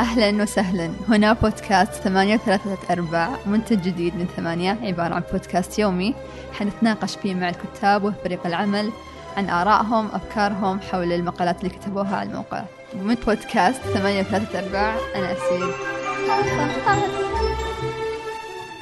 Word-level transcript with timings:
أهلا 0.00 0.42
وسهلا. 0.42 0.90
هنا 1.08 1.32
بودكاست 1.32 1.92
ثمانية 1.92 2.34
وثلاثة 2.34 2.92
أرباع 2.92 3.36
منتج 3.46 3.80
جديد 3.80 4.16
من 4.16 4.26
ثمانية 4.36 4.78
عبارة 4.82 5.14
عن 5.14 5.22
بودكاست 5.32 5.78
يومي. 5.78 6.14
حنتناقش 6.52 7.16
فيه 7.16 7.34
مع 7.34 7.48
الكتاب 7.48 8.04
وفريق 8.04 8.46
العمل 8.46 8.90
عن 9.36 9.50
آرائهم 9.50 10.06
أفكارهم 10.12 10.80
حول 10.80 11.12
المقالات 11.12 11.58
اللي 11.58 11.70
كتبوها 11.70 12.16
على 12.16 12.28
الموقع. 12.28 12.62
من 12.94 13.14
بودكاست 13.14 13.80
ثمانية 13.80 14.20
وثلاثة 14.20 14.58
أرباع 14.58 14.96
أنا 15.14 15.32
أسيل 15.32 15.70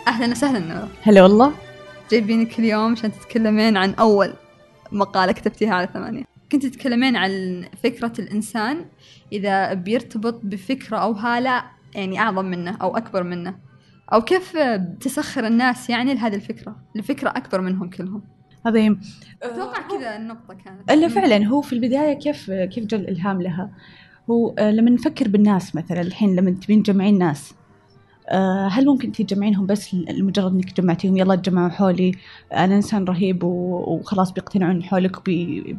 أهلا 0.08 0.30
وسهلا 0.30 0.88
هلا 1.02 1.22
والله. 1.22 1.52
جايبينك 2.10 2.58
اليوم 2.58 2.92
عشان 2.92 3.12
تتكلمين 3.12 3.76
عن 3.76 3.94
أول 3.94 4.34
مقالة 4.92 5.32
كتبتيها 5.32 5.74
على 5.74 5.88
ثمانية. 5.94 6.37
كنت 6.52 6.66
تتكلمين 6.66 7.16
عن 7.16 7.64
فكرة 7.82 8.12
الإنسان 8.18 8.84
إذا 9.32 9.74
بيرتبط 9.74 10.40
بفكرة 10.44 10.96
أو 10.96 11.12
هالة 11.12 11.64
يعني 11.94 12.20
أعظم 12.20 12.44
منه 12.44 12.76
أو 12.82 12.96
أكبر 12.96 13.22
منه. 13.22 13.58
أو 14.12 14.20
كيف 14.20 14.56
تسخر 15.00 15.46
الناس 15.46 15.90
يعني 15.90 16.14
لهذه 16.14 16.34
الفكرة؟ 16.34 16.76
لفكرة 16.94 17.28
أكبر 17.28 17.60
منهم 17.60 17.90
كلهم. 17.90 18.22
عظيم. 18.66 19.00
أتوقع 19.42 19.82
كذا 19.88 20.16
النقطة 20.16 20.54
كانت. 20.54 20.90
إلا 20.90 21.08
فعلا 21.08 21.46
هو 21.46 21.60
في 21.60 21.72
البداية 21.72 22.12
كيف 22.12 22.50
كيف 22.50 22.84
جاء 22.84 23.00
الإلهام 23.00 23.42
لها؟ 23.42 23.70
هو 24.30 24.54
آه، 24.58 24.70
لما 24.70 24.90
نفكر 24.90 25.28
بالناس 25.28 25.74
مثلا 25.74 26.00
الحين 26.00 26.36
لما 26.36 26.50
تبين 26.50 26.82
تجمعين 26.82 27.18
ناس 27.18 27.54
هل 28.70 28.86
ممكن 28.86 29.12
تجمعينهم 29.12 29.66
بس 29.66 29.94
لمجرد 29.94 30.52
إنك 30.52 30.80
جمعتيهم 30.80 31.16
يلا 31.16 31.34
تجمعوا 31.34 31.68
حولي. 31.68 32.12
أنا 32.52 32.76
إنسان 32.76 33.04
رهيب 33.04 33.44
وخلاص 33.44 34.32
بيقتنعون 34.32 34.82
حولك 34.82 35.18
وبي 35.18 35.76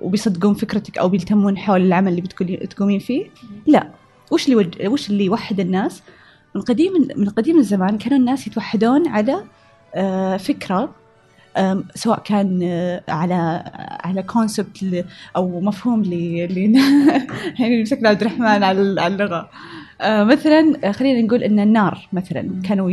وبيصدقون 0.00 0.54
فكرتك 0.54 0.98
أو 0.98 1.08
بيلتمون 1.08 1.58
حول 1.58 1.80
العمل 1.86 2.08
اللي 2.10 2.20
بتقولي 2.20 2.56
تقومين 2.56 2.98
فيه؟ 2.98 3.26
لا. 3.66 3.88
وش 4.30 4.44
اللي 4.44 4.56
وج... 4.56 4.86
وش 4.86 5.10
اللي 5.10 5.24
يوحد 5.24 5.60
الناس؟ 5.60 6.02
من 6.54 6.60
قديم 6.62 6.92
من 7.16 7.28
قديم 7.28 7.58
الزمان 7.58 7.98
كانوا 7.98 8.18
الناس 8.18 8.46
يتوحدون 8.46 9.08
على 9.08 9.44
آه، 9.94 10.36
فكرة 10.36 10.90
سواء 11.94 12.18
كان 12.24 12.60
آه، 12.62 13.02
على 13.08 13.62
على 14.04 14.22
كونسبت 14.22 15.04
أو 15.36 15.60
مفهوم 15.60 16.02
ل 16.02 16.12
يعني 17.60 17.82
مسكنا 17.82 18.08
عبد 18.08 18.20
الرحمن 18.20 18.46
على 18.62 18.80
ال- 18.80 18.98
على 18.98 19.14
اللغة. 19.14 19.36
آه، 19.36 19.48
مثلا 20.02 20.78
آه، 20.84 20.92
خلينا 20.92 21.22
نقول 21.22 21.42
إن 21.42 21.60
النار 21.60 22.08
مثلا 22.12 22.62
كانوا 22.62 22.92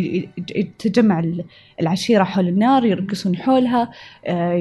تجمع 0.79 1.19
ال- 1.19 1.45
العشيرة 1.81 2.23
حول 2.23 2.47
النار 2.47 2.85
يرقصون 2.85 3.35
حولها 3.35 3.91
آه، 4.25 4.53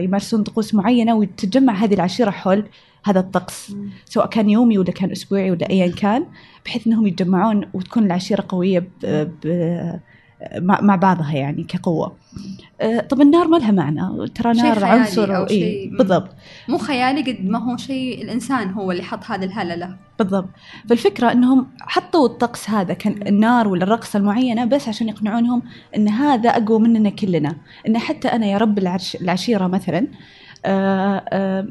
يمارسون 0.00 0.42
طقوس 0.42 0.74
معينة 0.74 1.14
وتتجمع 1.16 1.72
هذه 1.72 1.94
العشيرة 1.94 2.30
حول 2.30 2.64
هذا 3.04 3.20
الطقس. 3.20 3.74
سواء 4.04 4.26
كان 4.26 4.50
يومي 4.50 4.78
ولا 4.78 4.92
كان 4.92 5.10
أسبوعي 5.10 5.50
ولا 5.50 5.70
ايا 5.70 5.92
كان 5.92 6.26
بحيث 6.66 6.86
إنهم 6.86 7.06
يتجمعون 7.06 7.68
وتكون 7.74 8.04
العشيرة 8.06 8.44
قوية 8.48 8.78
ب 8.78 8.86
ب 9.44 10.00
مع 10.56 10.80
مع 10.80 10.96
بعضها 10.96 11.32
يعني 11.32 11.64
كقوة. 11.64 12.16
آه، 12.80 13.00
طب 13.00 13.20
النار 13.20 13.48
ما 13.48 13.56
لها 13.56 13.70
معنى؟ 13.70 14.28
ترى 14.28 14.52
نار 14.52 14.84
عنصر 14.84 15.36
أو 15.36 15.44
إيه، 15.44 15.90
بالضبط. 15.90 16.30
مو 16.68 16.78
خيالي 16.78 17.32
قد 17.32 17.44
ما 17.44 17.58
هو 17.58 17.76
شيء 17.76 18.22
الإنسان 18.22 18.70
هو 18.70 18.90
اللي 18.92 19.02
حط 19.02 19.24
هذه 19.24 19.44
الهالة 19.44 19.74
له 19.74 19.96
بالضبط. 20.18 20.48
فالفكرة 20.88 21.32
أنهم 21.32 21.66
حطوا 21.80 22.26
الطقس 22.26 22.70
هذا 22.70 22.94
كان 22.94 23.26
النار 23.26 23.68
ولا 23.68 23.84
الرقصة 23.84 24.16
المعينة 24.18 24.64
بس 24.64 24.88
عشان 24.88 25.08
يقنعونهم 25.08 25.62
أن 25.96 26.08
هذا 26.08 26.50
أقوى 26.50 26.78
مننا 26.78 27.10
كلنا. 27.10 27.56
أن 27.88 27.98
حتى 27.98 28.28
أنا 28.28 28.46
يا 28.46 28.58
رب 28.58 28.78
العرش 28.78 29.16
العشيرة 29.16 29.66
مثلا 29.66 30.06
آه، 30.66 31.24
آه، 31.28 31.66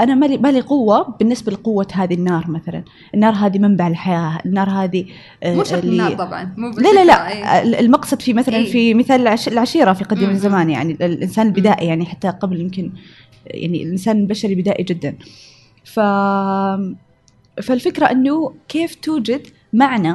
أنا 0.00 0.14
مالي 0.14 0.38
مالي 0.38 0.60
قوة 0.60 1.16
بالنسبة 1.18 1.52
لقوة 1.52 1.86
هذه 1.92 2.14
النار 2.14 2.50
مثلا 2.50 2.84
النار 3.14 3.32
هذه 3.34 3.58
منبع 3.58 3.86
الحياة 3.88 4.38
النار 4.46 4.70
هذه 4.70 5.04
آه، 5.42 5.54
مو 5.54 5.64
شرط 5.64 5.84
اللي- 5.84 5.92
النار 5.92 6.14
طبعا 6.26 6.54
مو 6.56 6.68
لا 6.70 6.92
لا 6.94 7.04
لا 7.04 7.28
إيه. 7.28 7.80
المقصد 7.80 8.22
في 8.22 8.32
مثلا 8.32 8.56
إيه. 8.56 8.72
في 8.72 8.94
مثال 8.94 9.20
العش- 9.20 9.48
العشيرة 9.48 9.92
في 9.92 10.04
قديم 10.04 10.28
مم. 10.28 10.34
الزمان 10.34 10.70
يعني 10.70 10.92
الإنسان 10.92 11.46
البدائي 11.46 11.86
يعني 11.86 12.06
حتى 12.06 12.28
قبل 12.28 12.60
يمكن 12.60 12.92
يعني 13.46 13.82
الإنسان 13.82 14.16
البشري 14.20 14.54
بدائي 14.54 14.84
جدا 14.84 15.16
ف 15.84 16.00
فالفكرة 17.62 18.06
أنه 18.10 18.54
كيف 18.68 18.94
توجد 18.94 19.46
معنى 19.72 20.14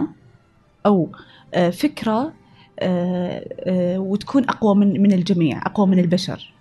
أو 0.86 1.10
آه، 1.54 1.70
فكرة 1.70 2.34
آه، 2.80 4.00
وتكون 4.00 4.44
أقوى 4.50 4.76
من 4.76 5.02
من 5.02 5.12
الجميع 5.14 5.62
أقوى 5.66 5.88
من 5.88 6.00
البشر 6.00 6.54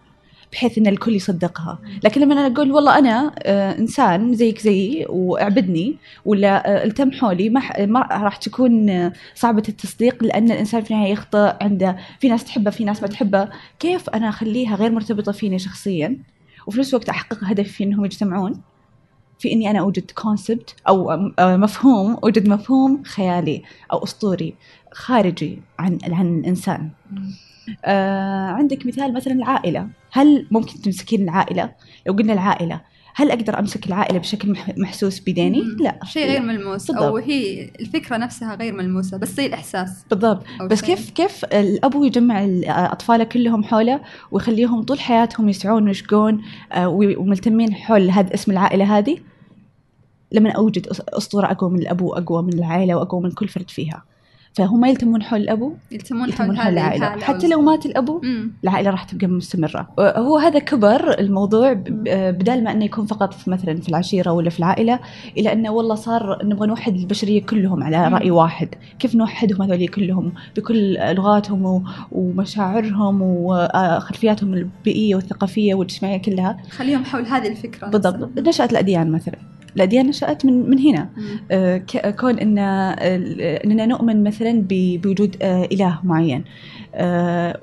بحيث 0.53 0.78
إن 0.78 0.86
الكل 0.86 1.14
يصدقها. 1.14 1.78
لكن 2.04 2.20
لما 2.20 2.34
أنا 2.34 2.47
أقول 2.54 2.72
والله 2.72 2.98
أنا 2.98 3.34
آه، 3.38 3.78
إنسان 3.78 4.34
زيك 4.34 4.59
زيي 4.59 5.06
وأعبدني 5.09 5.97
ولا 6.25 6.69
آه، 6.69 6.84
التم 6.84 7.12
حولي 7.12 7.50
ما 7.78 8.00
راح 8.00 8.36
تكون 8.36 8.91
آه، 8.91 9.12
صعبة 9.34 9.62
التصديق 9.69 10.25
لأن 10.25 10.50
الإنسان 10.50 10.82
في 10.82 10.91
النهاية 10.91 11.12
يخطئ 11.12 11.53
عنده. 11.60 11.97
في 12.20 12.28
ناس 12.28 12.44
تحبه 12.44 12.70
في 12.70 12.84
ناس 12.84 13.03
ما 13.03 13.08
تحبه. 13.08 13.48
كيف 13.78 14.10
أنا 14.10 14.28
أخليها 14.28 14.76
غير 14.76 14.92
مرتبطة 14.92 15.32
فيني 15.32 15.58
شخصيا؟ 15.58 16.16
وفي 16.66 16.78
نفس 16.81 16.94
الوقت 16.94 17.08
أحقق 17.08 17.38
هدفي 17.44 17.69
في 17.69 17.84
انهم 17.84 18.04
يجتمعون 18.04 18.60
في 19.38 19.53
إني 19.53 19.70
أنا 19.70 19.78
أوجد 19.81 20.10
كونسبت 20.10 20.75
أو 20.88 21.16
مفهوم 21.41 22.14
أوجد 22.25 22.48
مفهوم 22.48 23.03
خيالي 23.04 23.62
أو 23.92 24.04
أسطوري 24.04 24.54
خارجي 24.92 25.58
عن 25.78 25.98
عن 26.04 26.38
الانسان 26.38 26.91
آه 27.84 28.47
عندك 28.51 28.87
مثال 28.87 29.15
مثلا 29.15 29.33
العائلة. 29.34 29.89
هل 30.12 30.47
ممكن 30.51 30.81
تمسكين 30.83 31.23
العائلة؟ 31.23 31.71
لو 32.06 32.12
قلنا 32.12 32.33
العائلة 32.33 32.81
هل 33.15 33.31
أقدر 33.31 33.59
أمسك 33.59 33.87
العائلة 33.87 34.19
بشكل 34.19 34.51
مح- 34.53 34.79
محسوس 34.79 35.21
بيديني 35.21 35.61
مم. 35.62 35.77
لا. 35.81 35.99
شيء 36.05 36.27
غير 36.27 36.41
ملموس 36.43 36.87
بالضبط. 36.87 37.05
أو 37.05 37.17
هي 37.17 37.71
الفكرة 37.81 38.17
نفسها 38.17 38.55
غير 38.55 38.73
ملموسة 38.73 39.17
بس 39.17 39.29
زي 39.34 39.47
الإحساس. 39.47 40.05
بالضبط. 40.11 40.45
بس 40.71 40.79
شيء. 40.84 40.95
كيف 40.95 41.11
كيف 41.11 41.45
الابو 41.45 42.05
يجمع 42.05 42.45
ال- 42.45 42.65
أطفاله 42.69 43.25
كلهم 43.25 43.65
حوله 43.65 44.00
ويخليهم 44.31 44.83
طول 44.83 45.00
حياتهم 45.00 45.49
يسعون 45.49 45.89
ويشقون 45.89 46.43
آه، 46.73 46.89
وملتمين 46.89 47.75
حول 47.75 48.11
هذا 48.11 48.35
اسم 48.35 48.53
العائلة 48.53 48.99
هذه؟ 48.99 49.19
لما 50.33 50.50
أوجد 50.50 50.87
أسطورة 51.09 51.47
أقوى 51.47 51.71
من 51.71 51.79
الأبو 51.79 52.12
أقوى 52.12 52.43
من 52.43 52.53
العائلة 52.53 52.95
وأقوى 52.95 53.23
من 53.23 53.31
كل 53.31 53.49
فرد 53.49 53.71
فيها. 53.71 54.03
فهم 54.54 54.81
ما 54.81 54.88
يلتمون 54.88 55.22
حول 55.22 55.41
الأبو 55.41 55.72
يلتمون 55.92 56.20
حول 56.22 56.31
يلتمون 56.31 56.56
حول 56.56 56.66
هذه 56.66 56.72
العائلة. 56.72 57.14
الحالة 57.14 57.25
حتى 57.38 57.48
لو 57.48 57.60
مات 57.60 57.86
الأبو 57.86 58.20
مم. 58.25 58.53
العائلة 58.64 58.91
راح 58.91 59.04
تبقى 59.04 59.26
مستمرة. 59.26 59.88
هو 59.98 60.38
هذا 60.38 60.59
كبر 60.59 61.19
الموضوع 61.20 61.72
ب- 61.72 61.84
بدال 62.38 62.64
ما 62.64 62.72
إنه 62.72 62.84
يكون 62.84 63.06
فقط 63.06 63.34
في 63.34 63.50
مثلا 63.50 63.81
في 63.81 63.88
العشيرة 63.88 64.32
ولا 64.32 64.50
في 64.50 64.58
العائلة 64.58 65.00
إلى 65.38 65.53
إنه 65.53 65.70
والله 65.70 65.94
صار 65.94 66.38
نبغى 66.44 66.66
نوحد 66.66 66.94
البشرية 66.97 67.42
كلهم 67.42 67.82
على 67.82 68.08
مم. 68.08 68.14
رأي 68.14 68.31
واحد. 68.31 68.69
كيف 68.98 69.14
نوحدهم 69.14 69.62
هذول 69.62 69.88
كلهم؟ 69.88 70.32
بكل 70.56 70.94
لغاتهم 71.14 71.84
ومشاعرهم 72.12 73.22
وخلفياتهم 73.22 74.54
البيئية 74.54 75.14
والثقافية 75.14 75.75
والإجتماعية 75.75 76.22
كلها. 76.22 76.56
خليهم 76.70 77.04
حول 77.04 77.26
هذه 77.26 77.48
الفكرة. 77.48 77.88
بالضبط. 77.88 78.38
نشأت 78.38 78.72
الأديان 78.72 79.12
مثلا. 79.12 79.34
الاديان 79.78 80.06
نشات 80.06 80.44
من 80.47 80.71
من 80.71 80.78
هنا. 80.78 81.09
آه، 81.50 81.77
ك- 81.77 82.16
كون 82.21 82.39
إن 82.39 82.59
آه، 82.59 82.94
إننا 83.65 83.87
نؤمن 83.87 84.25
مثلا 84.25 84.62
بوجود 84.71 85.37
آه، 85.43 85.69
إله 85.72 85.99
معين 86.05 86.44
آه، 86.94 87.59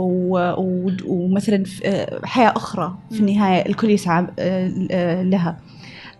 ومثلا 1.06 1.64
آه، 1.86 2.20
حياة 2.25 2.50
أخرى 2.56 2.98
في 3.12 3.22
مم. 3.22 3.28
النهاية 3.28 3.66
الكل 3.70 3.90
يسعى 3.90 4.28
آه، 4.40 4.72
آه، 4.92 5.24
لها 5.24 5.58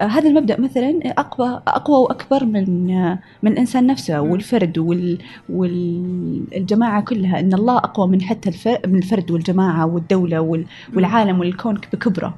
آه، 0.01 0.03
هذا 0.05 0.29
المبدأ 0.29 0.59
مثلا 0.61 1.00
أقوى 1.05 1.61
أقوى 1.67 1.97
وأكبر 1.97 2.45
من 2.45 2.91
آه، 2.91 3.19
من 3.44 3.51
الإنسان 3.51 3.88
نفسه. 3.88 4.22
والفرد 4.22 4.78
وال 4.78 5.17
والجماعه 5.50 7.02
كلها 7.02 7.40
إن 7.40 7.53
الله 7.53 7.78
أقوى 7.78 8.08
من 8.08 8.22
حتى 8.22 8.49
الفرد 8.49 8.87
من 8.87 8.97
الفرد 8.97 9.31
والجماعة 9.31 9.85
والدولة 9.85 10.40
وال- 10.41 10.66
والعالم 10.96 11.40
والكون 11.40 11.78
بكبره 11.93 12.35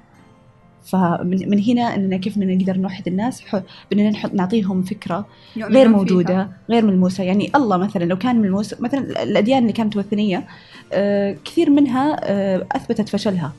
فمن 0.88 1.50
من 1.50 1.63
هنا 1.63 1.95
إننا 1.95 2.18
كيف 2.18 2.38
بدنا 2.38 2.56
نقدر 2.56 2.78
نوحد 2.78 3.07
الناس 3.07 3.44
بدنا 3.92 4.10
نحط 4.10 4.34
نعطيهم 4.34 4.84
فكرة 4.84 5.25
غير 5.57 5.69
فيها. 5.69 5.88
موجودة 5.88 6.50
غير 6.69 6.86
ملموسة 6.86 7.24
يعني 7.24 7.51
الله 7.56 7.78
مثلا 7.78 8.04
لو 8.04 8.18
كان 8.18 8.42
ملموس 8.42 8.81
مثلا 8.81 9.24
الأديان 9.24 9.62
اللي 9.62 9.74
كانت 9.74 9.98
وثنية 9.98 10.48
آه، 10.94 11.36
كثير 11.45 11.69
منها 11.69 12.18
آه، 12.24 12.66
أثبتت 12.72 13.10
فشلها. 13.10 13.54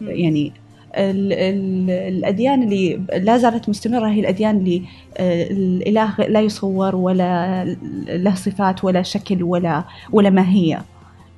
يعني 0.00 0.52
ال 0.96 1.32
ال 1.32 1.90
الأديان 1.90 2.62
اللي 2.62 3.00
لا 3.16 3.38
زالت 3.38 3.68
مستمرة 3.68 4.08
هي 4.08 4.20
الأديان 4.20 4.56
اللي 4.56 4.82
آه، 5.16 5.50
الإله 5.50 6.14
لا 6.18 6.40
يصور 6.40 6.96
ولا 6.96 7.64
له 8.08 8.34
صفات 8.34 8.84
ولا 8.84 9.02
شكل 9.02 9.42
ولا 9.42 9.84
ولا 10.12 10.30
ماهية 10.30 10.84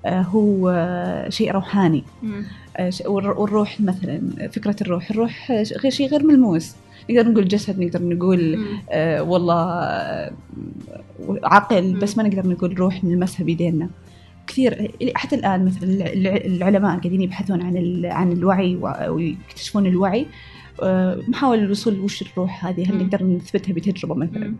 هو 0.07 0.69
آه، 0.71 1.29
شيء 1.29 1.53
روحاني. 1.53 2.05
آه، 2.77 2.91
والروح 3.07 3.81
مثلا 3.81 4.21
فكرة 4.53 4.77
الروح 4.81 5.11
الروح 5.11 5.51
غير 5.83 5.93
شيء 5.93 6.09
غير 6.09 6.23
ملموس 6.27 6.75
نقدر 7.11 7.31
نقول 7.31 7.49
جسد 7.49 7.81
نقدر 7.81 8.03
نقول. 8.03 8.65
آه 8.91 9.23
والله 9.23 9.55
آه، 9.73 10.33
عقل. 11.45 11.95
بس 11.99 12.19
ما 12.19 12.23
نقدر 12.23 12.49
نقول 12.49 12.79
روح 12.79 13.05
نلمسها 13.05 13.45
بيدينا 13.45 13.89
كثير 14.47 14.91
حتى 15.15 15.37
الآن 15.37 15.65
مثلا 15.65 16.13
الع- 16.13 16.37
العلماء 16.45 16.91
قاعدين 16.99 17.23
يبحثون 17.23 17.63
عن 17.63 18.03
عن 18.05 18.33
الوعي 18.33 18.77
ويكتشفون 19.09 19.87
الوعي 19.87 20.27
محاولة 21.29 21.63
الوصول 21.63 22.01
وش 22.01 22.23
الروح 22.23 22.67
هذه 22.67 22.91
هل. 22.91 22.97
نقدر 22.99 23.25
نثبتها 23.25 23.73
بتجربة 23.73 24.15
مثلا. 24.15 24.55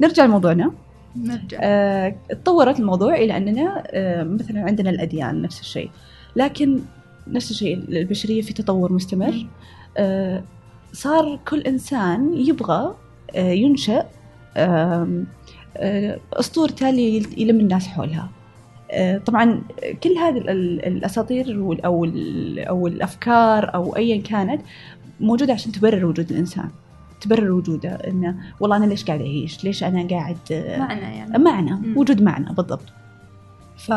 نرجع 0.00 0.24
لموضوعنا 0.24 0.72
نرجع. 1.16 1.58
آه، 1.62 2.14
تطورت 2.28 2.80
الموضوع 2.80 3.14
إلى 3.14 3.36
أننا 3.36 3.82
آه، 3.86 4.22
مثلا 4.22 4.60
عندنا 4.62 4.90
الأديان 4.90 5.42
نفس 5.42 5.60
الشيء. 5.60 5.90
لكن 6.36 6.80
نفس 7.28 7.50
الشيء 7.50 7.74
البشرية 7.76 8.42
في 8.42 8.52
تطور 8.52 8.92
مستمر. 8.92 9.46
آه، 9.96 10.42
صار 10.92 11.38
كل 11.48 11.60
إنسان 11.60 12.34
يبغى 12.34 12.94
آه، 13.36 13.50
ينشأ 13.52 14.06
آم، 14.56 15.26
آه، 15.76 16.18
اسطورته 16.32 16.90
اللي 16.90 17.26
يلم 17.36 17.60
الناس 17.60 17.86
حولها. 17.86 18.30
آه، 18.92 19.18
طبعا 19.18 19.62
كل 20.02 20.10
هذه 20.10 20.38
ال- 20.38 20.50
ال- 20.50 20.86
الأساطير 20.86 21.54
أو 21.84 22.04
أو 22.68 22.86
الأفكار 22.86 23.74
أو 23.74 23.96
ايا 23.96 24.22
كانت 24.22 24.62
موجودة 25.20 25.52
عشان 25.52 25.72
تبرر 25.72 26.04
وجود 26.06 26.30
الإنسان. 26.30 26.68
تبرر 27.20 27.50
وجوده 27.52 27.88
إنه 27.90 28.36
والله 28.60 28.76
أنا 28.76 28.84
ليش 28.86 29.04
قاعد 29.04 29.20
أعيش؟ 29.20 29.64
ليش 29.64 29.84
أنا 29.84 30.08
قاعد 30.08 30.36
آه، 30.52 30.78
معنى 30.78 31.00
يعني. 31.00 31.38
معنى 31.38 31.70
مم. 31.72 31.98
وجود 31.98 32.22
معنى 32.22 32.46
بالضبط. 32.54 32.84
ف 33.78 33.92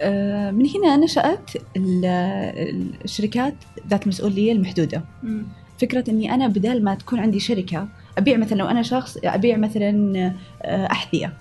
آه، 0.00 0.50
من 0.50 0.66
هنا 0.76 0.96
نشأت 0.96 1.50
ال- 1.76 2.94
الشركات 3.04 3.54
ذات 3.90 4.02
المسؤولية 4.02 4.52
المحدودة. 4.52 5.02
مم. 5.22 5.42
فكرة 5.80 6.10
أني 6.10 6.34
أنا 6.34 6.46
بدال 6.48 6.84
ما 6.84 6.94
تكون 6.94 7.18
عندي 7.20 7.40
شركة 7.40 7.88
أبيع 8.18 8.36
مثلا 8.36 8.58
لو 8.58 8.66
أنا 8.66 8.82
شخص 8.82 9.18
أبيع 9.24 9.56
مثلا 9.56 10.16
آه، 10.62 10.86
أحذية. 10.86 11.32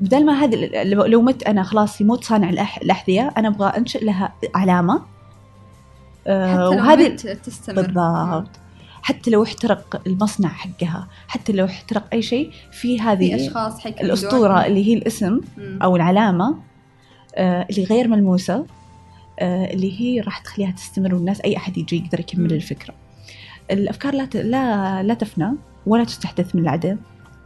بدال 0.00 0.26
ما 0.26 0.32
هذه 0.32 0.82
لو 0.84 1.22
مت 1.22 1.42
أنا 1.42 1.62
خلاص 1.62 2.00
يموت 2.00 2.24
صانع 2.24 2.50
الأحذية 2.82 3.32
أنا 3.36 3.48
أبغى 3.48 3.68
أنشئ 3.68 4.04
لها 4.04 4.32
علامة. 4.54 5.02
حتى 6.26 6.56
لو 6.56 6.70
وهذه 6.70 7.08
مت 7.12 7.26
تستمر. 7.26 7.82
بالضبط. 7.82 8.48
حتى 9.04 9.30
لو 9.30 9.42
احترق 9.42 10.02
المصنع 10.06 10.48
حقها 10.48 11.08
حتى 11.28 11.52
لو 11.52 11.64
احترق 11.64 12.04
أي 12.12 12.22
شيء 12.22 12.50
في 12.50 12.78
في 12.78 13.00
هذه 13.00 13.36
اشخاص 13.36 13.80
حيكملون 13.80 14.06
الأسطورة 14.06 14.66
اللي 14.66 14.86
هي 14.86 14.94
الاسم. 14.94 15.40
أو 15.58 15.96
العلامة 15.96 16.58
آه، 17.34 17.66
اللي 17.70 17.84
غير 17.84 18.08
ملموسة 18.08 18.66
آه، 19.40 19.72
اللي 19.72 20.00
هي 20.00 20.20
راح 20.20 20.38
تخليها 20.38 20.70
تستمر 20.70 21.14
والناس 21.14 21.40
أي 21.40 21.56
أحد 21.56 21.78
يجي 21.78 21.96
يقدر 21.96 22.20
يكمل 22.20 22.48
مم. 22.48 22.50
الفكرة. 22.50 22.94
الأفكار 23.70 24.14
لا 24.14 24.28
لا 24.34 25.02
لا 25.02 25.14
تفنى 25.14 25.52
ولا 25.86 26.04
تستحدث 26.04 26.54
من 26.54 26.62
العدم 26.62 26.96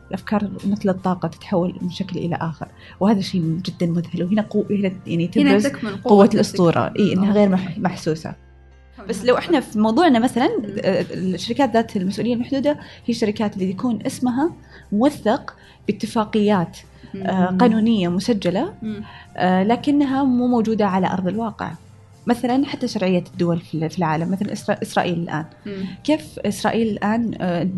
الأفكار 0.09 0.51
مثل 0.67 0.89
الطاقة 0.89 1.29
تتحول 1.29 1.75
من 1.83 1.91
شكل 1.91 2.19
إلى 2.19 2.37
آخر 2.37 2.69
وهذا 3.01 3.21
شيء 3.21 3.43
جدا 3.43 3.87
مذهل. 3.87 4.23
وهنا 4.23 4.43
قو... 4.43 4.65
هنا 4.71 4.93
يعني 5.07 5.31
هنا 5.37 5.51
تبرز 5.51 5.67
تكمن 5.67 5.91
قوة, 5.91 6.03
قوة 6.03 6.31
الأسطورة. 6.35 6.93
إي 6.99 7.13
إنها 7.13 7.33
غير 7.33 7.53
أوكي. 7.53 7.63
مح... 7.63 7.79
محسوسة. 7.79 8.48
بس 9.09 9.25
لو 9.25 9.39
إحنا 9.39 9.61
في 9.61 9.79
موضوعنا 9.79 10.19
مثلا 10.19 10.49
آه، 10.85 11.05
الشركات 11.13 11.71
ذات 11.71 11.97
المسؤولية 11.97 12.35
المحدودة 12.35 12.71
هي 12.73 13.09
الشركات 13.09 13.55
اللي 13.55 13.71
يكون 13.71 13.99
اسمها 14.07 14.51
موثق 14.93 15.57
باتفاقيات 15.87 16.79
آه، 17.17 17.57
قانونية 17.61 18.09
مسجلة. 18.09 18.75
آه، 19.37 19.63
لكنها 19.63 20.25
مو 20.25 20.47
موجودة 20.47 20.87
على 20.87 21.07
أرض 21.07 21.29
الواقع. 21.29 21.71
مثلا 22.29 22.67
حتى 22.67 22.89
شرعية 22.89 23.25
الدول 23.33 23.61
في 23.61 23.99
العالم 23.99 24.31
مثلا 24.31 24.53
إسرائيل 24.83 25.19
الآن 25.19 25.45
مم. 25.67 25.85
كيف 26.05 26.39
إسرائيل 26.39 26.89
الآن 26.89 27.31
آه، 27.41 27.69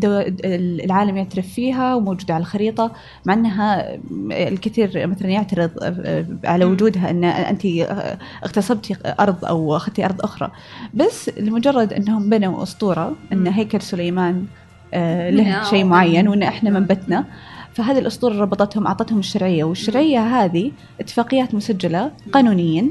العالم 0.85 1.17
يعترف 1.17 1.47
فيها 1.47 1.95
وموجودة 1.95 2.33
على 2.33 2.41
الخريطة 2.41 2.91
مع 3.25 3.33
أنها 3.33 3.97
الكثير 4.31 5.07
مثلا 5.07 5.27
يعترض 5.27 5.71
آه، 5.81 6.25
على. 6.43 6.65
وجودها 6.65 7.09
أن 7.09 7.23
أنت 7.23 7.65
آه، 7.65 8.17
اغتصبتي 8.43 8.95
أرض 9.19 9.45
أو 9.45 9.75
أخذتي 9.75 10.05
أرض 10.05 10.21
أخرى 10.21 10.51
بس 10.93 11.29
لمجرد 11.37 11.93
أنهم 11.93 12.29
بنوا 12.29 12.63
أسطورة 12.63 13.15
أن 13.33 13.37
مم. 13.37 13.47
هيكل 13.47 13.81
سليمان 13.81 14.45
آه، 14.93 15.29
له 15.29 15.63
شيء 15.63 15.85
معين 15.85 16.27
وأن 16.27 16.43
إحنا 16.43 16.69
مم. 16.69 16.75
منبتنا 16.75 17.25
فهذه 17.73 17.99
الأسطورة 17.99 18.33
ربطتهم 18.33 18.87
أعطتهم 18.87 19.19
الشرعية 19.19 19.63
والشرعية 19.63 20.19
هذه 20.19 20.71
اتفاقيات 20.99 21.55
مسجلة 21.55 22.11
قانونيا 22.31 22.89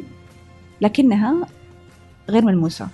لكنها 0.80 1.34
غير 2.30 2.44
ملموسة 2.44 2.88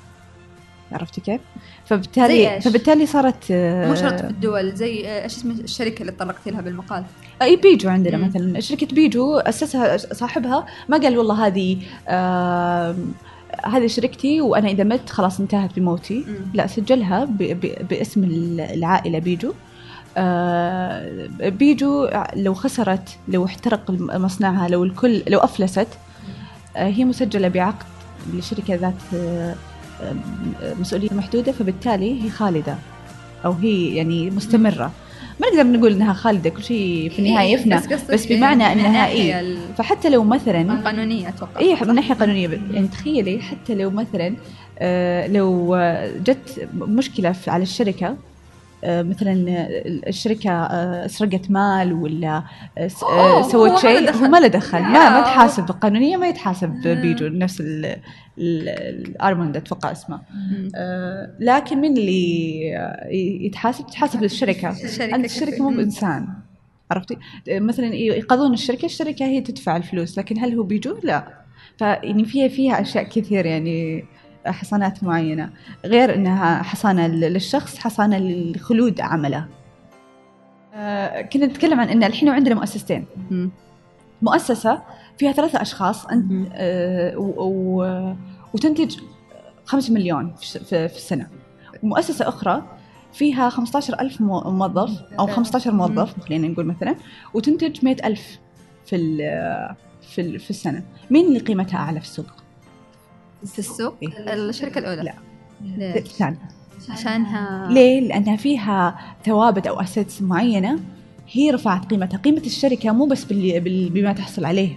عرفتي 0.92 1.20
كيف؟ 1.20 1.40
فبالتالي؟ 1.86 2.60
فبالتالي 2.60 3.06
صارت 3.06 3.44
آه، 3.50 3.88
مو 3.88 3.94
شرط 3.94 4.20
في 4.20 4.26
الدول 4.26 4.74
زي 4.74 5.08
آه، 5.08 5.24
إيش 5.24 5.36
اسم 5.36 5.50
الشركة 5.50 6.00
اللي 6.00 6.12
تطرقتي 6.12 6.50
لها 6.50 6.60
بالمقال 6.60 7.04
أي 7.42 7.56
بيجو 7.56 7.88
عندنا 7.88 8.16
مم. 8.16 8.26
مثلا 8.28 8.60
شركة 8.60 8.86
بيجو 8.86 9.36
أسسها 9.36 9.96
صاحبها 9.96 10.66
ما 10.88 10.98
قال 10.98 11.18
والله 11.18 11.46
هذه 11.46 11.76
آم، 12.08 13.12
هذه 13.64 13.86
شركتي 13.86 14.40
وأنا 14.40 14.68
إذا 14.68 14.84
مت 14.84 15.10
خلاص 15.10 15.40
انتهت 15.40 15.76
بموتي 15.78 16.24
مم. 16.28 16.34
لا 16.54 16.66
سجلها 16.66 17.24
ب- 17.24 17.38
ب- 17.42 17.88
باسم 17.88 18.24
العائلة 18.24 19.18
بيجو 19.18 19.52
آه، 20.16 21.26
بيجو 21.42 22.08
لو 22.36 22.54
خسرت 22.54 23.18
لو 23.28 23.44
احترق 23.44 23.90
مصنعها 23.90 24.68
لو 24.68 24.84
الكل 24.84 25.22
لو 25.28 25.38
أفلست 25.38 25.78
آه، 25.78 25.86
هي 26.76 27.04
مسجلة 27.04 27.48
بعقد 27.48 27.86
لشركة 28.34 28.74
ذات 28.74 28.94
آه، 29.14 29.54
آه، 30.02 30.74
مسؤولية 30.80 31.08
محدودة 31.12 31.52
فبالتالي 31.52 32.22
هي 32.24 32.30
خالدة 32.30 32.76
أو 33.44 33.52
هي 33.52 33.96
يعني 33.96 34.30
مستمرة. 34.30 34.92
ما 35.40 35.48
نقدر 35.48 35.66
نقول 35.78 35.92
إنها 35.92 36.12
خالدة 36.12 36.50
كل 36.50 36.62
شيء 36.62 37.10
في 37.10 37.18
النهاية 37.18 37.52
يفنى 37.54 37.74
إيه، 37.74 37.80
قصدك 37.80 38.14
بس 38.14 38.26
بمعنى 38.26 38.74
من 38.74 38.80
إنها 38.84 39.06
اي 39.08 39.56
فحتى 39.78 40.10
لو 40.10 40.24
مثلا 40.24 40.60
القانونيه 40.60 41.28
أتوقع. 41.28 41.60
اي 41.60 41.76
من 41.86 41.94
ناحية 41.94 42.14
قانونية. 42.14 42.48
يعني 42.72 42.88
تخيلي 42.88 43.40
حتى 43.40 43.74
لو 43.74 43.90
مثلا 43.90 44.34
آه، 44.78 45.26
لو 45.26 45.74
آه، 45.74 46.10
جت 46.24 46.68
مشكلة 46.74 47.34
على 47.46 47.62
الشركة 47.62 48.06
آه، 48.06 48.16
مثلا 48.84 49.32
آه، 49.50 49.68
الشركة 50.08 50.50
آه، 50.50 51.06
سرقت 51.06 51.50
مال 51.50 51.92
ولا 51.92 52.42
آه، 52.78 52.88
آه، 53.10 53.42
سوت 53.42 53.78
شيء. 53.78 54.10
هو 54.14 54.28
ما 54.28 54.38
له 54.40 54.46
دخل 54.46 54.78
ما 54.82 55.10
ما. 55.10 55.20
تحاسب 55.20 55.64
قانونيا 55.64 56.16
ما 56.16 56.28
يتحاسب. 56.28 56.68
بيجو 56.84 57.26
نفس 57.28 57.60
ال- 57.60 57.86
ال- 58.38 58.68
الارموند 59.08 59.56
أتوقع 59.56 59.92
اسمه. 59.92 60.20
آه، 60.76 61.30
لكن 61.40 61.78
من 61.80 61.96
اللي 61.96 62.76
آه، 62.76 63.08
يتحاسب 63.46 63.86
تحاسب 63.86 64.24
الشركة 64.24 64.70
الشركة 64.70 65.14
أنت 65.14 65.24
الشركة 65.24 65.62
مو. 65.70 65.76
بإنسان 65.76 66.28
عرفتي 66.90 67.16
آه، 67.50 67.58
مثلا 67.58 67.94
يقاضون 67.94 68.52
الشركة 68.52 68.86
الشركة 68.86 69.24
هي 69.26 69.40
تدفع 69.40 69.76
الفلوس 69.76 70.18
لكن 70.18 70.38
هل 70.38 70.54
هو 70.54 70.62
بيجو 70.62 70.96
لا 71.02 71.28
فيعني 71.78 72.24
فيها 72.24 72.48
فيها 72.48 72.80
أشياء 72.80 73.04
كثير 73.04 73.46
يعني 73.46 74.04
حصانات 74.52 75.04
معينة 75.04 75.50
غير 75.84 76.14
إنها 76.14 76.62
حصانة 76.62 77.06
للشخص 77.06 77.78
حصانة 77.78 78.18
لخلود 78.18 79.00
عمله 79.00 79.46
آه، 80.74 81.22
كنا 81.22 81.46
نتكلم 81.46 81.80
عن 81.80 81.88
إن 81.88 82.04
الحين 82.04 82.28
عندنا 82.28 82.54
مؤسستين 82.54 83.06
مم. 83.30 83.50
مؤسسة 84.22 84.82
فيها 85.18 85.32
ثلاثة 85.32 85.62
أشخاص 85.62 86.06
أنت. 86.06 86.48
آه، 86.54 88.16
وتنتج 88.54 88.96
5 89.64 89.92
مليون 89.92 90.34
في 90.34 90.42
الس- 90.42 90.56
في 90.58 90.88
في 90.88 90.96
السنة 90.96 91.26
ومؤسسة 91.82 92.28
أخرى 92.28 92.62
فيها 93.12 93.48
15 93.48 94.00
ألف 94.00 94.20
مو- 94.20 94.40
موظف 94.50 95.02
أو 95.18 95.26
15 95.26 95.72
موظف 95.72 96.20
خلينا 96.20 96.48
نقول 96.48 96.66
مثلا 96.66 96.96
وتنتج 97.34 97.84
100 97.84 97.96
ألف 98.04 98.38
في 98.86 100.38
في 100.38 100.50
السنة 100.50 100.82
مين 101.10 101.26
اللي 101.26 101.38
قيمتها 101.38 101.76
أعلى 101.78 102.00
في 102.00 102.06
السوق؟ 102.06 102.26
في 103.46 103.58
السوق 103.58 103.94
إيه. 104.02 104.34
الشركة 104.34 104.78
الأولى. 104.78 105.02
لا. 105.02 105.14
ليش؟ 105.94 105.96
الثانية 106.06 106.38
عشانها. 106.90 107.68
ليه؟ 107.70 108.00
لأنها 108.00 108.36
فيها 108.36 108.98
ثوابت 109.24 109.66
أو 109.66 109.80
أسيتس 109.80 110.22
معينة 110.22 110.78
هي 111.32 111.50
رفعت 111.50 111.90
قيمتها. 111.90 112.18
قيمة 112.18 112.42
الشركة 112.46 112.92
مو 112.92 113.06
بس 113.06 113.24
بال- 113.24 113.90
بما 113.90 114.12
تحصل 114.12 114.44
عليه 114.44 114.68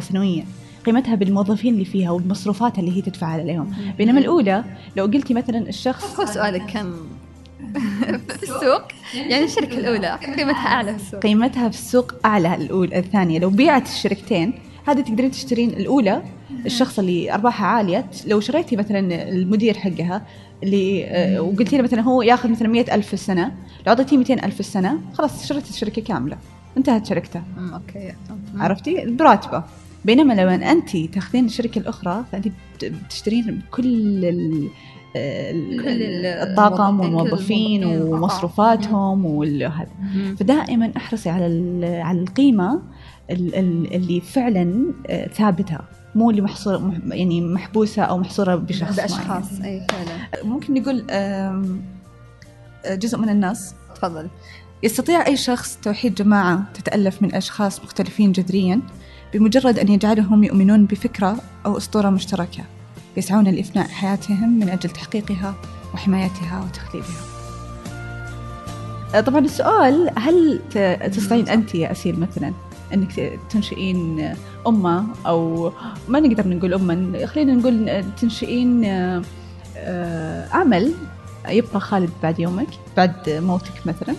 سنويا. 0.00 0.44
قيمتها 0.86 1.14
بالموظفين 1.14 1.74
اللي 1.74 1.84
فيها 1.84 2.10
والمصروفات 2.10 2.78
اللي 2.78 2.96
هي 2.96 3.02
تدفع 3.02 3.26
عليهم 3.26 3.72
بينما 3.98 4.20
الأولى 4.20 4.64
لو 4.96 5.04
قلتي 5.04 5.34
مثلا 5.34 5.58
الشخص 5.68 6.20
هو 6.20 6.26
سؤالك 6.26 6.66
كان 6.66 6.92
في 8.28 8.42
السوق؟ 8.42 8.82
يعني 9.14 9.44
الشركة 9.44 9.78
الأولى 9.78 10.18
قيمتها 10.36 10.66
أعلى 10.66 10.94
في 10.98 11.02
السوق. 11.04 11.20
قيمتها 11.20 11.68
في 11.68 11.76
السوق 11.78 12.12
أعلى 12.24 12.54
الأولى 12.54 12.98
الثانية. 12.98 13.38
لو 13.38 13.50
بيعت 13.50 13.86
الشركتين 13.86 14.54
هذه 14.86 15.00
تقدرين 15.00 15.30
تشترين 15.30 15.70
الأولى 15.70 16.22
الشخص 16.66 16.98
اللي 16.98 17.34
أرباحها 17.34 17.66
عالية. 17.66 18.06
لو 18.26 18.40
شريتي 18.40 18.76
مثلا 18.76 19.28
المدير 19.28 19.74
حقها 19.78 20.26
اللي 20.62 21.04
آه، 21.06 21.40
وقلتي 21.40 21.76
له 21.76 21.82
مثلا 21.82 22.00
هو 22.00 22.22
ياخذ 22.22 22.50
مثلا 22.50 22.68
مئة 22.68 22.94
ألف 22.94 23.06
في 23.06 23.14
السنة 23.14 23.44
لو 23.86 23.88
أعطيتيه 23.88 24.16
200 24.18 24.34
ألف 24.44 24.54
في 24.54 24.60
السنة 24.60 25.00
خلاص 25.14 25.46
شريت 25.46 25.68
الشركة 25.70 26.02
كاملة. 26.02 26.36
انتهت 26.76 27.06
شركته. 27.06 27.42
أوكي. 27.74 28.12
عرفتي؟ 28.56 29.04
براتبة. 29.06 29.64
بينما 30.04 30.32
لو 30.32 30.48
أنت 30.48 30.96
تاخذين 30.96 31.44
الشركة 31.44 31.78
الأخرى 31.78 32.24
فأنت 32.32 32.48
بت- 32.48 32.84
بتشترين 32.84 33.62
كل 33.70 34.24
كل 35.14 35.88
ال- 35.88 36.26
الطاقم 36.26 37.00
والموظفين 37.00 37.82
الموظفين، 37.82 38.12
ومصروفاتهم 38.14 39.24
وهذا. 39.26 39.88
فدائما 40.38 40.92
أحرصي 40.96 41.30
على 41.30 41.46
على 42.04 42.20
القيمة 42.20 42.82
ال- 43.30 43.54
ال- 43.54 43.94
اللي 43.94 44.20
فعلا 44.20 44.84
آه، 45.06 45.26
ثابتة 45.28 45.78
مو 46.14 46.30
اللي 46.30 46.42
محصوره 46.42 46.78
مح- 46.78 47.14
يعني 47.16 47.40
محبوسة 47.40 48.02
أو 48.02 48.18
محصورة 48.18 48.54
بشخص 48.54 48.96
بأشخاص 48.96 49.60
أي 49.60 49.86
فعلا. 49.90 50.44
ممكن 50.44 50.74
نقول 50.74 51.04
آه، 51.10 51.62
جزء 52.86 53.18
من 53.18 53.28
الناس. 53.28 53.74
تفضل. 53.96 54.28
يستطيع 54.82 55.26
أي 55.26 55.36
شخص 55.36 55.78
توحيد 55.82 56.14
جماعة 56.14 56.62
تتألف 56.74 57.22
من 57.22 57.34
أشخاص 57.34 57.84
مختلفين 57.84 58.32
جذريا 58.32 58.80
بمجرد 59.34 59.78
أن 59.78 59.88
يجعلهم 59.88 60.44
يؤمنون 60.44 60.86
بفكرة 60.86 61.36
أو 61.66 61.76
أسطورة 61.76 62.10
مشتركة. 62.10 62.64
يسعون 63.16 63.44
لإفناء 63.44 63.88
حياتهم 63.88 64.58
من 64.58 64.68
أجل 64.68 64.90
تحقيقها 64.90 65.54
وحمايتها 65.94 66.64
وتخليدها 66.64 67.34
طبعا 69.20 69.40
السؤال 69.40 70.10
هل 70.18 70.60
تستطيعين 71.12 71.48
أنت 71.48 71.74
يا 71.74 71.92
أسيل 71.92 72.20
مثلا 72.20 72.52
أنك 72.94 73.38
تنشئين 73.50 74.32
أمة 74.66 75.04
أو 75.26 75.72
ما 76.08 76.20
نقدر 76.20 76.48
نقول 76.48 76.74
أمة 76.74 77.26
خلينا 77.26 77.54
نقول 77.54 78.04
تنشئين 78.20 78.84
آه، 79.76 80.48
عمل 80.52 80.94
يبقى 81.48 81.80
خالد 81.80 82.10
بعد 82.22 82.40
يومك 82.40 82.68
بعد 82.96 83.12
موتك 83.28 83.86
مثلا؟ 83.86 84.14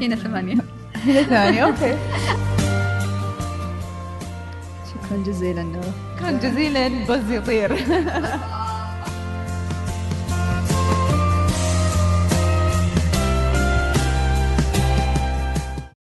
هنا 0.00 0.16
ثمانية. 0.16 0.56
هنا 0.94 1.22
ثمانية 1.22 1.64
أوكي. 1.64 1.96
شكرا 5.16 5.32
جزيلا. 5.32 5.80
شكرا 6.18 6.30
جزيلا 6.30 6.88
بز 7.08 7.30
يطير. 7.30 7.76